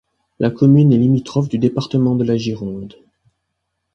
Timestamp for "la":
0.39-0.49, 2.23-2.35